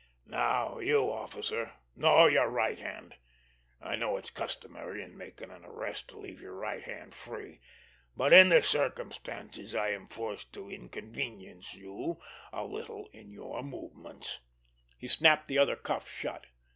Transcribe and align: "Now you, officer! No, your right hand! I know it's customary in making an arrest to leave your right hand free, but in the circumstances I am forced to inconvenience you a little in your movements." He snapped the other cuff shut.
"Now 0.25 0.79
you, 0.79 1.11
officer! 1.11 1.73
No, 1.95 2.25
your 2.25 2.49
right 2.49 2.79
hand! 2.79 3.17
I 3.79 3.95
know 3.95 4.17
it's 4.17 4.31
customary 4.31 5.03
in 5.03 5.15
making 5.15 5.51
an 5.51 5.63
arrest 5.63 6.07
to 6.07 6.17
leave 6.17 6.41
your 6.41 6.55
right 6.55 6.81
hand 6.81 7.13
free, 7.13 7.61
but 8.17 8.33
in 8.33 8.49
the 8.49 8.63
circumstances 8.63 9.75
I 9.75 9.89
am 9.89 10.07
forced 10.07 10.51
to 10.53 10.71
inconvenience 10.71 11.75
you 11.75 12.19
a 12.51 12.65
little 12.65 13.09
in 13.13 13.29
your 13.29 13.61
movements." 13.61 14.39
He 14.97 15.07
snapped 15.07 15.47
the 15.47 15.59
other 15.59 15.75
cuff 15.75 16.09
shut. 16.09 16.47